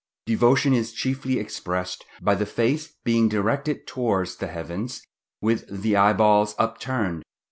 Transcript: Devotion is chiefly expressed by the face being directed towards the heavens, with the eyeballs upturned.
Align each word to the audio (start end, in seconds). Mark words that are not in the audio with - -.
Devotion 0.25 0.73
is 0.73 0.93
chiefly 0.93 1.37
expressed 1.37 2.05
by 2.19 2.33
the 2.33 2.47
face 2.47 2.95
being 3.03 3.29
directed 3.29 3.85
towards 3.85 4.37
the 4.37 4.47
heavens, 4.47 5.03
with 5.41 5.67
the 5.69 5.95
eyeballs 5.95 6.55
upturned. 6.57 7.21